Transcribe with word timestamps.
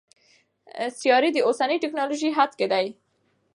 سیارې 0.99 1.29
د 1.33 1.37
اوسني 1.47 1.77
ټکنالوژۍ 1.83 2.29
حد 2.37 2.51
کې 2.59 2.67
دي. 2.71 2.85